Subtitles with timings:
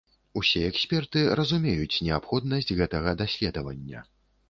[0.39, 3.99] Усе эксперты разумеюць неабходнасць гэтага даследавання.